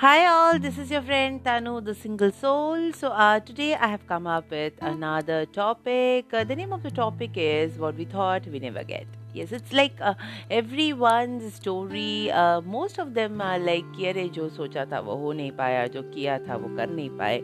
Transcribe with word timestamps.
Hi 0.00 0.26
all, 0.26 0.58
this 0.58 0.76
is 0.76 0.90
your 0.90 1.00
friend 1.00 1.42
Tanu, 1.42 1.82
the 1.82 1.94
single 1.94 2.30
soul. 2.30 2.92
So 2.92 3.08
uh, 3.08 3.40
today 3.40 3.74
I 3.74 3.86
have 3.86 4.06
come 4.06 4.26
up 4.26 4.50
with 4.50 4.74
another 4.82 5.46
topic. 5.46 6.26
Uh, 6.34 6.44
the 6.44 6.54
name 6.54 6.74
of 6.74 6.82
the 6.82 6.90
topic 6.90 7.30
is 7.36 7.78
what 7.78 7.96
we 7.96 8.04
thought 8.04 8.46
we 8.46 8.58
never 8.58 8.84
get. 8.84 9.06
Yes, 9.36 9.52
it's 9.52 9.72
like 9.74 9.96
uh, 10.00 10.14
everyone's 10.50 11.52
story. 11.54 12.30
Uh, 12.32 12.62
most 12.62 12.98
of 12.98 13.12
them 13.16 13.42
are 13.46 13.58
like 13.58 13.84
कि 13.96 14.06
अरे 14.08 14.28
जो 14.36 14.48
सोचा 14.50 14.84
था 14.92 15.00
वो 15.08 15.14
हो 15.22 15.32
नहीं 15.32 15.50
पाया 15.58 15.86
जो 15.96 16.02
किया 16.02 16.38
था 16.46 16.56
वो 16.62 16.68
कर 16.76 16.88
नहीं 16.90 17.10
पाए 17.18 17.40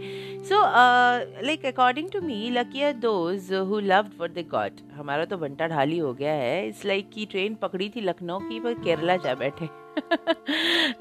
so 0.48 0.60
like 1.46 1.66
according 1.66 2.08
to 2.12 2.20
me 2.26 2.38
lucky 2.50 2.82
are 2.82 2.92
those 3.02 3.52
who 3.70 3.80
loved 3.80 4.16
what 4.18 4.30
they 4.34 4.42
got 4.54 4.80
हमारा 4.94 5.24
तो 5.32 5.38
बंटा 5.44 5.66
ढाली 5.74 5.98
हो 5.98 6.12
गया 6.22 6.32
है 6.32 6.66
इट्स 6.68 6.84
लाइक 6.84 7.04
like 7.04 7.14
कि 7.14 7.26
ट्रेन 7.32 7.54
पकड़ी 7.62 7.88
थी 7.96 8.00
लखनऊ 8.00 8.38
की 8.48 8.60
पर 8.60 8.74
केरला 8.84 9.16
जा 9.26 9.34
बैठे 9.44 9.68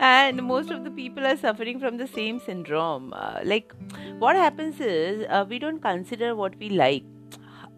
and 0.06 0.42
most 0.48 0.72
of 0.76 0.84
the 0.86 0.92
people 0.96 1.28
are 1.28 1.38
suffering 1.46 1.80
from 1.80 1.98
the 2.04 2.08
same 2.18 2.42
syndrome 2.48 3.14
uh, 3.14 3.40
like 3.46 3.74
what 4.26 4.36
happens 4.36 4.82
is 4.82 5.26
uh, 5.30 5.46
we 5.54 5.60
don't 5.60 5.82
consider 5.82 6.36
what 6.42 6.60
we 6.64 6.70
like 6.84 7.08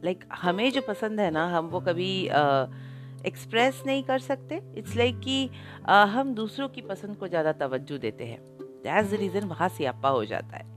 like 0.07 0.25
हमें 0.41 0.69
जो 0.71 0.81
पसंद 0.87 1.19
है 1.19 1.29
ना 1.31 1.45
हम 1.55 1.67
वो 1.75 1.79
कभी 1.81 2.11
एक्सप्रेस 3.25 3.81
नहीं 3.87 4.03
कर 4.03 4.19
सकते। 4.21 4.61
इट्स 4.77 4.95
लाइक 4.97 5.19
कि 5.19 5.49
हम 6.09 6.33
दूसरों 6.35 6.67
की 6.69 6.81
पसंद 6.83 7.15
को 7.17 7.27
ज़्यादा 7.27 7.51
तवज्जो 7.57 7.97
देते 7.99 8.25
हैं। 8.25 8.39
दैट्स 8.83 9.11
द 9.11 9.19
रीज़न 9.19 9.47
वहाँ 9.47 9.69
सियापा 9.69 10.09
हो 10.09 10.23
जाता 10.25 10.57
है। 10.57 10.71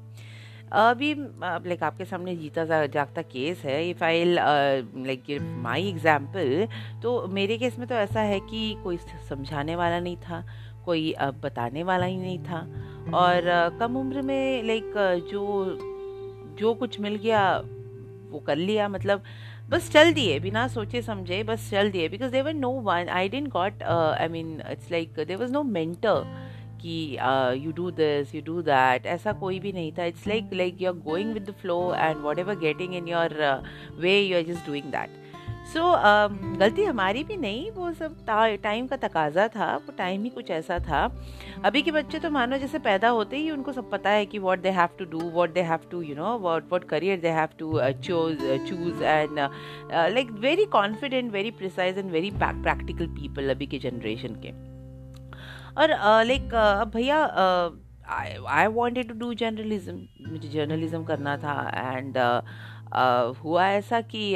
अभी 0.72 1.12
लाइक 1.14 1.82
आपके 1.82 2.04
सामने 2.04 2.34
जीता 2.36 2.64
जागता 2.64 3.22
केस 3.24 3.62
है। 3.64 3.88
If 3.90 4.04
I 4.04 4.24
like 4.26 5.24
my 5.62 5.88
example 5.88 6.66
तो 7.02 7.26
मेरे 7.30 7.58
केस 7.58 7.78
में 7.78 7.86
तो 7.88 7.94
ऐसा 7.96 8.20
है 8.22 8.40
कि 8.42 8.74
कोई 8.84 8.96
समझाने 9.28 9.76
वाला 9.76 10.00
नहीं 10.00 10.16
था, 10.18 10.44
कोई 10.84 11.14
बताने 11.42 11.82
वाला 11.82 12.06
ही 12.06 12.16
नहीं 12.16 12.38
था। 12.40 12.60
और 13.16 13.78
कम 13.80 13.96
उम्र 13.96 14.22
में 14.22 14.62
लाइक 14.62 14.92
जो 15.30 15.44
जो 16.58 16.74
कुछ 16.74 16.98
मिल 17.00 17.14
गया, 17.16 17.58
वो 18.30 18.38
कर 18.40 18.56
लिया। 18.56 18.88
मतलब 18.88 19.22
बस 19.68 19.88
चल 19.90 20.12
दिए, 20.12 20.38
बिना 20.40 20.66
सोचे 20.68 21.00
समझे, 21.02 21.42
बस 21.42 21.70
चल 21.70 21.90
दिए 21.90 22.08
because 22.08 22.32
there 22.32 22.52
no 22.54 22.70
one 22.82 23.08
I 23.10 23.28
didn't 23.28 23.48
got 23.52 23.82
I 23.82 24.28
mean 24.28 24.60
it's 24.70 24.90
like 24.90 25.14
there 25.18 25.36
was 25.36 25.52
no 25.52 25.62
mentor 25.62 26.22
कि 26.82 27.16
you 27.64 27.72
do 27.72 27.90
this 27.90 28.34
you 28.34 28.42
do 28.46 28.60
that 28.62 29.06
ऐसा 29.06 29.32
कोई 29.40 29.58
भी 29.60 29.72
नहीं 29.72 29.92
था। 29.98 30.04
It's 30.04 30.26
like 30.28 30.50
like 30.54 30.82
you 30.82 30.88
are 30.88 30.98
going 31.04 31.32
with 31.34 31.48
the 31.48 31.54
flow 31.62 31.78
and 31.94 32.22
whatever 32.38 32.58
getting 32.58 32.94
in 32.94 33.08
your 33.08 33.34
way 34.00 34.18
you 34.20 34.36
are 34.36 34.44
just 34.52 34.66
doing 34.66 34.90
that 34.92 35.25
so 35.66 35.80
so, 35.80 36.58
गलती 36.58 36.84
हमारी 36.84 37.22
भी 37.24 37.36
नहीं 37.36 37.70
वो 37.70 37.92
सब 37.92 38.16
टाइम 38.62 38.86
का 38.86 38.96
तकाजा 38.96 39.46
था 39.48 39.76
वो 39.76 39.92
टाइम 39.98 40.22
ही 40.24 40.28
कुछ 40.30 40.50
ऐसा 40.50 40.78
था। 40.78 41.00
अभी 41.64 41.82
के 41.82 41.90
बच्चे 41.90 42.18
तो 42.18 42.30
मानो 42.30 42.58
जैसे 42.58 42.78
पैदा 42.78 43.08
होते 43.08 43.36
ही 43.36 43.50
उनको 43.50 43.72
सब 43.72 43.90
पता 43.90 44.10
है 44.10 44.26
कि 44.26 44.38
what 44.38 44.62
they 44.62 44.70
have 44.70 44.88
to 44.98 45.04
do 45.10 45.20
what 45.30 45.52
they 45.52 45.60
have 45.60 45.88
to 45.90 46.02
you 46.02 46.14
know 46.16 46.36
what 46.38 46.72
what 46.72 46.84
career 46.84 47.18
they 47.20 47.28
have 47.28 47.48
to 47.58 47.72
choose 48.04 48.44
choose 48.68 49.02
and 49.02 49.38
like 50.14 50.30
very 50.40 50.64
confident 50.72 51.32
very 51.32 51.50
precise 51.50 51.98
and 51.98 52.10
very 52.10 52.30
practical 52.36 53.06
people 53.08 53.50
अभी 53.50 53.66
के 53.66 53.78
जनरेशन 53.78 54.40
के। 54.44 54.50
और 55.80 55.90
लाइक 56.26 56.54
अब 56.54 56.90
भैया 56.94 57.18
I 58.50 58.66
wanted 58.66 59.08
to 59.08 59.14
do 59.18 59.34
journalism 59.34 60.30
मुझे 60.30 60.48
journalism 60.48 61.04
करना 61.04 61.36
था 61.36 61.58
and 61.96 62.16
uh, 62.16 63.44
हुआ 63.44 63.68
ऐसा 63.68 64.00
कि 64.00 64.34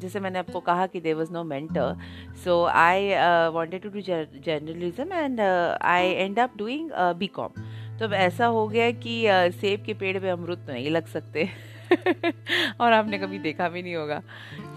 जैसे 0.00 0.20
मैंने 0.20 0.38
आपको 0.38 0.60
कहा 0.60 0.86
कि 0.86 1.00
there 1.00 1.14
was 1.14 1.32
no 1.32 1.44
mentor 1.44 1.96
so 2.44 2.64
I 2.64 3.08
wanted 3.52 3.82
to 3.82 3.88
do 3.88 4.00
journalism 4.00 5.12
and 5.12 5.40
I 5.82 6.06
end 6.06 6.38
up 6.38 6.56
doing 6.56 6.90
B 7.18 7.26
com 7.26 7.62
तो 7.98 8.06
अब 8.06 8.12
ऐसा 8.14 8.46
हो 8.46 8.68
गया 8.68 8.90
कि 8.90 9.22
uh, 9.26 9.50
सेब 9.54 9.82
के 9.84 9.94
पेड़ 9.94 10.18
पे 10.18 10.28
अमरुद 10.28 10.58
तो 10.58 10.72
नहीं 10.72 10.90
लग 10.90 11.06
सकते। 11.06 11.48
और 12.80 12.92
आपने 12.92 13.18
कभी 13.18 13.38
देखा 13.38 13.68
भी 13.68 13.82
नहीं 13.82 13.94
होगा। 13.96 14.20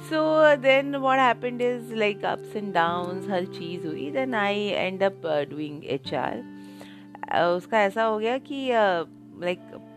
So 0.09 0.55
then 0.55 0.95
what 0.95 1.19
happened 1.19 1.61
is 1.61 1.93
like 1.95 2.25
ups 2.25 2.55
and 2.55 2.73
down 2.73 3.27
हर 3.31 3.45
चीज़ 3.45 3.87
हुई 3.87 4.09
then 4.11 4.33
I 4.33 4.65
end 4.67 5.03
up 5.03 5.21
doing 5.49 5.85
H 5.85 6.13
R 6.13 6.43
उसका 7.41 7.81
ऐसा 7.81 8.03
हो 8.03 8.19
गया 8.19 8.37
कि 8.37 8.67
लाइक 9.45 9.59
uh, 9.75 9.92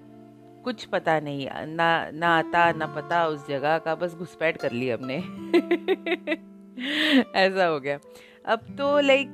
कुछ 0.67 0.85
पता 0.85 1.21
नहीं, 1.21 1.49
ना 1.67 2.11
ना 2.11 2.39
आता, 2.39 2.73
ना 2.73 2.87
पता 2.87 3.27
उस 3.27 3.49
जगह 3.49 3.79
का, 3.79 3.95
बस 3.95 4.15
घुसपैठ 4.15 4.57
कर 4.57 4.73
ली 4.73 4.91
हमने। 4.91 5.17
ऐसा 7.39 7.67
हो 7.67 7.81
गया। 7.81 7.99
अब 8.47 8.61
तो 8.79 9.01
लाइक 9.01 9.29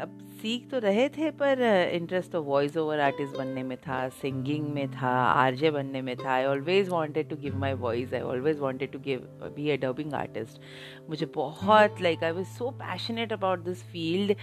अब 0.00 0.18
सीख 0.42 0.70
तो 0.70 0.78
रहे 0.78 1.08
थे, 1.08 1.30
पर 1.30 1.88
इंटरेस्ट 1.92 2.32
तो 2.32 2.42
वॉइस 2.42 2.76
ओवर 2.76 3.00
आर्टिस्ट 3.00 3.36
बनने 3.36 3.62
में 3.62 3.78
था 3.78 4.08
सिंगिंग 4.08 4.68
में 4.68 4.90
था 4.90 5.24
आरजे 5.24 5.70
बनने 5.70 6.02
में 6.02 6.16
था। 6.16 6.30
I 6.30 6.44
always 6.44 6.88
wanted 6.88 7.28
to 7.28 7.36
give 7.36 7.56
my 7.56 7.74
voice 7.74 8.14
I 8.14 8.20
always 8.20 8.58
wanted 8.58 8.92
to 8.92 8.98
give 8.98 9.52
be 9.56 9.70
a 9.70 9.76
dubbing 9.76 10.14
artist 10.14 10.60
मुझे 11.08 11.30
बहुत 11.34 12.00
like 12.00 12.24
I 12.24 12.30
was 12.30 12.46
so 12.46 12.70
passionate 12.70 13.32
about 13.32 13.58
this 13.58 13.84
field 13.84 14.36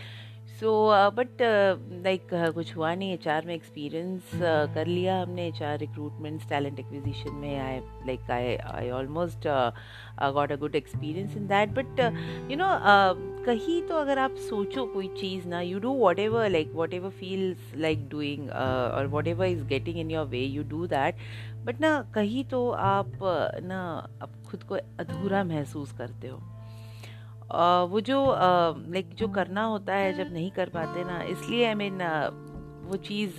so 0.59 0.69
but 1.09 1.41
like 2.05 2.27
कुछ 2.33 2.75
हुआ 2.75 2.95
नहीं 2.95 3.13
एच 3.13 3.27
में 3.45 3.55
एक्सपीरियंस 3.55 4.21
uh, 4.33 4.73
कर 4.75 4.85
लिया 4.85 5.21
हमने 5.21 5.47
H 5.47 5.61
R 5.63 5.77
recruitments 5.77 6.49
talent 6.49 6.79
acquisition 6.79 7.35
में 7.35 7.59
I 7.59 7.79
like 8.07 8.31
I 8.31 8.55
I 8.55 8.89
almost 8.89 9.47
got 10.33 10.51
a 10.51 10.55
good 10.55 10.75
experience 10.75 11.37
in 11.37 11.47
that 11.47 11.69
but 11.69 11.99
you 12.51 12.57
know 12.57 12.65
कहीं 13.45 13.81
तो 13.81 13.95
अगर 13.95 14.19
आप 14.19 14.35
सोचो 14.35 14.85
कोई 14.85 15.07
चीज़ 15.07 15.47
ना 15.47 15.61
you 15.61 15.79
do 15.79 15.93
whatever 16.19 16.49
like 16.49 16.71
whatever 16.93 17.09
feels 17.09 17.73
like 17.75 18.09
doing 18.09 18.49
और 18.49 19.07
whatever 19.27 19.45
is 19.45 19.63
getting 19.63 19.97
in 19.97 20.11
your 20.11 20.25
way 20.25 20.39
you 20.39 20.63
do 20.63 20.87
that 20.87 21.15
but 21.65 21.81
ना 21.81 22.11
कहीं 22.15 22.45
तो 22.45 22.71
आप 22.71 23.07
uh, 23.07 23.63
ना 23.63 24.09
आप 24.21 24.31
खुद 24.47 24.63
को 24.63 24.75
अधूरा 24.75 25.43
महसूस 25.43 25.91
करते 25.91 26.27
हो। 26.27 26.56
वो 27.89 28.01
जो 28.01 28.35
लाइक 28.93 29.13
जो 29.13 29.27
करना 29.27 29.63
होता 29.63 29.93
है, 29.93 30.13
जब 30.13 30.33
नहीं 30.33 30.51
कर 30.51 30.69
पाते 30.69 31.03
ना, 31.03 31.21
इसलिए 31.21 31.65
आई 31.65 31.73
मीन 31.73 31.97
वो 32.83 32.97
चीज़ 32.97 33.37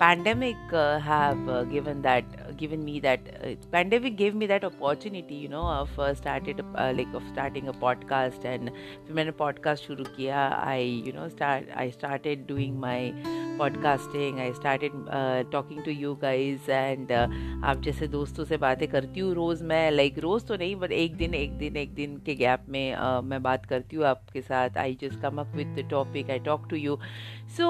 pandemic 0.00 0.74
have 1.02 1.70
given 1.70 2.02
that 2.02 2.24
given 2.56 2.78
me 2.78 3.00
that 3.00 3.24
pandemic 3.72 4.16
give 4.16 4.36
me 4.36 4.46
that 4.46 4.64
opportunity 4.64 5.34
you 5.34 5.48
know 5.48 5.60
of 5.60 6.00
started 6.00 6.60
like 6.78 7.14
of 7.14 7.22
starting 7.22 7.68
a 7.68 7.72
podcast 7.72 8.44
and 8.44 8.70
फिर 8.70 9.12
मैंने 9.12 9.30
पॉडकास्ट 9.30 9.84
शुरू 9.84 10.04
किया 10.04 10.48
I 10.48 11.04
you 11.06 11.12
know 11.12 11.28
start 11.28 11.64
I 11.76 11.90
started 11.90 12.46
doing 12.46 12.78
my 12.78 13.12
podcasting. 13.58 14.38
I 14.40 14.52
started 14.52 14.96
talking 15.52 15.82
to 15.84 15.90
you 15.90 16.14
guys 16.22 16.70
and 16.70 17.12
आप 17.12 17.80
जैसे 17.84 18.06
दोस्तों 18.08 18.44
से 18.44 18.56
बातें 18.56 18.86
करती 18.88 19.20
हूँ 19.20 19.34
रोज़ 19.34 19.62
मैं 19.64 19.90
लाइक 19.90 20.12
like 20.12 20.22
रोज़ 20.24 20.44
तो 20.46 20.56
नहीं 20.56 20.76
बट 20.76 20.92
एक 20.92 21.16
दिन 21.16 21.34
एक 21.34 21.58
दिन 21.58 21.76
एक 21.76 21.94
दिन 21.94 22.16
के 22.26 22.34
गैप 22.34 22.64
में 22.68 22.94
uh, 22.94 23.22
मैं 23.24 23.42
बात 23.42 23.66
करती 23.66 23.96
हूँ 23.96 24.04
आपके 24.06 24.40
साथ. 24.42 24.78
I 24.78 24.96
just 25.00 25.20
come 25.22 25.40
up 25.40 25.56
with 25.58 25.74
the 25.76 25.84
topic 25.90 26.30
I 26.30 26.38
talk 26.48 26.68
to 26.70 26.78
you. 26.78 26.96
So 27.56 27.68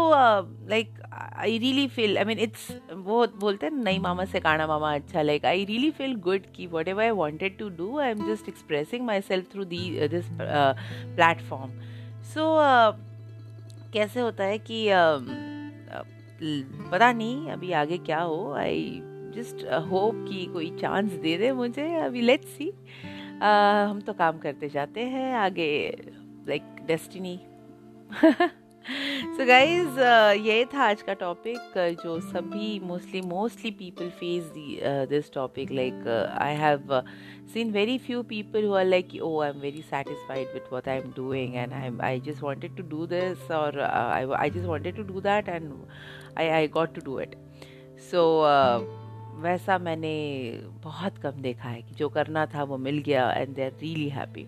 like 0.69 1.01
I 1.39 1.51
really 1.65 1.89
feel 1.97 2.17
I 2.19 2.25
mean 2.25 2.39
it's 2.39 2.71
वो 3.09 3.27
बोलते 3.41 3.67
हैं 3.67 3.73
नई 3.75 3.99
मामा 3.99 4.25
से 4.25 4.41
काना 4.41 4.67
मामा 4.67 4.95
अच्छा 4.95 5.23
like 5.23 5.45
I 5.47 5.65
really 5.65 5.91
feel 5.99 6.15
good 6.29 6.47
कि 6.57 6.67
whatever 6.89 7.03
I 7.03 7.11
wanted 7.25 7.59
to 7.59 7.69
do 7.77 7.99
I 7.99 8.11
am 8.11 8.27
just 8.29 8.49
expressing 8.49 9.07
myself 9.29 9.53
through 9.53 9.65
the 9.65 10.09
this 10.09 10.29
platform 10.41 11.81
so 12.35 12.55
कैसे 13.93 14.21
होता 14.21 14.45
है 14.45 14.59
कि 14.59 14.87
uh, 14.89 15.48
पता 16.93 17.13
नहीं 17.13 17.51
अभी 17.51 17.73
आगे 17.73 17.99
क्या 17.99 18.21
हो। 18.21 18.53
आई 18.53 19.03
जस्ट 19.05 19.65
होप 19.65 20.27
कि 20.29 20.47
कोई 20.47 20.77
चांस 20.81 21.13
दे 21.13 21.39
दे 21.39 21.53
मुझे 21.53 21.95
अभी 21.95 22.21
लेट्स 22.21 22.49
सी 22.49 22.69
uh, 22.69 23.91
हम 23.91 24.01
तो 24.01 24.13
काम 24.13 24.39
करते 24.39 24.69
जाते 24.69 25.01
हैं 25.01 25.35
आगे 25.35 25.99
like 26.49 26.63
like, 26.63 26.87
destiny 26.87 27.41
so 28.89 29.45
guys 29.47 29.99
ये 30.41 30.65
था 30.75 30.83
आज 30.83 31.01
का 31.03 31.15
टॉपिक 31.15 31.75
जो 32.03 32.19
सभी 32.21 32.79
mostly 32.81 33.21
mostly 33.23 33.71
people 33.71 34.09
face 34.21 34.45
this 35.09 35.31
topic 35.33 35.73
like 35.73 36.07
I 36.41 36.55
have 36.57 37.01
seen 37.55 37.73
very 37.73 37.97
few 38.07 38.23
people 38.31 38.65
हुआ 38.65 38.83
like 38.83 39.11
oh 39.23 39.41
I 39.41 39.51
am 39.51 39.59
very 39.61 39.83
satisfied 39.91 40.55
with 40.55 40.73
what 40.73 40.89
I 40.89 40.99
am 40.99 41.13
doing 41.17 41.55
and 41.55 41.73
I 41.73 41.91
I 42.03 42.21
just 42.21 42.43
wanted 42.43 42.77
to 42.77 42.83
do 42.89 43.07
this 43.07 43.51
और 43.51 43.81
I 43.81 44.51
just 44.51 44.67
wanted 44.67 44.97
to 44.97 45.03
do 45.13 45.21
that 45.21 45.49
and 45.49 45.71
I 46.39 46.49
I 46.49 46.69
got 46.79 46.95
to 46.95 47.05
do 47.05 47.21
it 47.21 47.37
so 48.11 48.25
वैसा 49.43 49.79
मैंने 49.79 50.17
बहुत 50.85 51.19
कम 51.19 51.43
देखा 51.43 51.69
है 51.69 51.83
कि 51.83 51.95
जो 51.95 52.09
करना 52.09 52.47
था 52.55 52.63
वो 52.63 52.79
मिल 52.89 52.99
गया 53.07 53.31
and 53.33 53.55
they 53.55 53.65
are 53.65 53.73
really 53.83 54.09
happy 54.09 54.47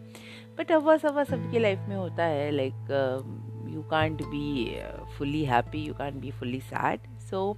but 0.59 0.73
अवस 0.73 1.05
अवा 1.07 1.25
सबकी 1.25 1.59
लाइफ 1.59 1.87
में 1.89 1.97
होता 1.97 2.25
है 2.25 2.51
like 2.51 2.75
like, 2.75 2.91
uh, 2.91 3.40
you 3.70 3.86
can't 3.90 4.22
be 4.32 4.80
uh, 4.82 5.06
fully 5.18 5.44
happy 5.44 5.80
you 5.80 5.94
can't 5.94 6.22
be 6.22 6.32
fully 6.32 6.62
sad 6.70 7.00
so 7.30 7.58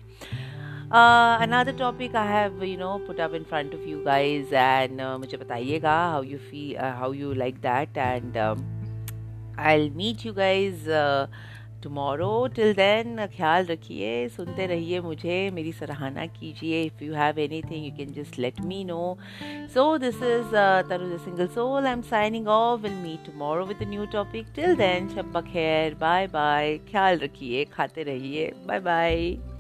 uh, 0.92 1.38
another 1.42 1.74
topic 1.74 2.16
I 2.16 2.26
have 2.26 2.64
you 2.64 2.78
know 2.78 3.00
put 3.00 3.20
up 3.20 3.34
in 3.34 3.46
front 3.46 3.74
of 3.74 3.86
you 3.86 4.04
guys 4.04 4.52
and 4.52 5.02
uh, 5.02 5.18
मुझे 5.20 5.38
बताइएगा 5.38 5.98
how 6.14 6.22
you 6.22 6.40
feel 6.40 6.78
uh, 6.78 6.94
how 6.94 7.12
you 7.12 7.34
like 7.34 7.62
that 7.62 7.98
and 7.98 8.38
um, 8.38 8.66
I'll 9.58 9.90
meet 9.90 10.24
you 10.24 10.34
guys 10.34 10.88
uh, 10.88 11.28
tomorrow 11.83 12.47
till 12.55 12.73
then 12.75 13.27
ख्याल 13.29 13.67
रखिए, 13.67 14.29
सुनते 14.29 14.67
रहिए 14.67 15.01
मुझे, 15.01 15.39
मेरी 15.51 15.73
सराहना 15.73 16.27
कीजिए। 16.29 16.83
If 16.85 17.05
you 17.05 17.15
have 17.15 17.39
anything 17.63 17.85
you 17.85 17.93
can 17.97 18.13
just 18.15 18.39
let 18.39 18.61
me 18.63 18.83
know 18.85 19.17
so 19.75 19.87
this 19.99 20.17
is 20.17 20.57
Taru 20.89 21.09
the 21.09 21.21
single 21.21 21.47
soul 21.55 21.87
I 21.87 21.93
am 21.93 22.03
signing 22.11 22.49
off 22.49 22.81
will 22.81 22.99
me 23.03 23.19
tomorrow 23.27 23.65
with 23.67 23.89
new 23.89 24.07
topic 24.13 24.53
till 24.57 24.77
then 24.77 25.09
शब्बा 25.15 25.41
खैर 25.53 25.95
bye 26.01 26.27
bye 26.27 26.77
ख्याल 26.91 27.19
रखिए, 27.19 27.65
खाते 27.73 28.03
रहिए. 28.03 28.53
Bye 28.67 28.81
bye 28.81 29.52